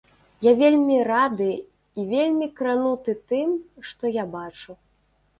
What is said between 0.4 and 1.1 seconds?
Я вельмі